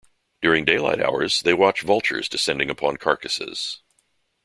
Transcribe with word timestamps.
During 0.41 0.65
daylight 0.65 0.99
hours, 0.99 1.43
they 1.43 1.53
watch 1.53 1.83
vultures 1.83 2.27
descending 2.27 2.71
upon 2.71 2.97
carcasses. 2.97 3.83